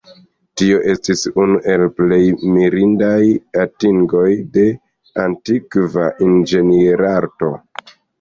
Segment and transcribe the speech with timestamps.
[0.59, 2.21] Tio estis unu el plej
[2.55, 3.25] mirindaj
[3.63, 4.23] atingoj
[4.55, 4.63] de
[5.25, 7.51] antikva inĝenierarto.